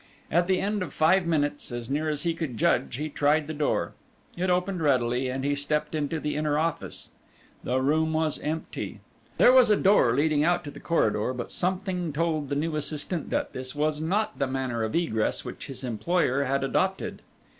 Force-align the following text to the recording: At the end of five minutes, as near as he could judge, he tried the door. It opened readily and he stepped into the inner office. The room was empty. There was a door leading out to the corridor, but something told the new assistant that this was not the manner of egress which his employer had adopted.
At 0.31 0.47
the 0.47 0.59
end 0.59 0.81
of 0.81 0.93
five 0.93 1.27
minutes, 1.27 1.71
as 1.71 1.87
near 1.87 2.09
as 2.09 2.23
he 2.23 2.33
could 2.33 2.57
judge, 2.57 2.95
he 2.95 3.07
tried 3.07 3.45
the 3.45 3.53
door. 3.53 3.93
It 4.35 4.49
opened 4.49 4.81
readily 4.81 5.29
and 5.29 5.43
he 5.45 5.53
stepped 5.53 5.93
into 5.93 6.19
the 6.19 6.35
inner 6.35 6.57
office. 6.57 7.11
The 7.63 7.79
room 7.79 8.11
was 8.11 8.39
empty. 8.39 8.99
There 9.37 9.51
was 9.53 9.69
a 9.69 9.75
door 9.77 10.15
leading 10.15 10.43
out 10.43 10.63
to 10.63 10.71
the 10.71 10.79
corridor, 10.79 11.35
but 11.35 11.51
something 11.51 12.13
told 12.13 12.49
the 12.49 12.55
new 12.55 12.75
assistant 12.75 13.29
that 13.29 13.53
this 13.53 13.75
was 13.75 14.01
not 14.01 14.39
the 14.39 14.47
manner 14.47 14.81
of 14.81 14.95
egress 14.95 15.45
which 15.45 15.67
his 15.67 15.83
employer 15.83 16.45
had 16.45 16.63
adopted. 16.63 17.21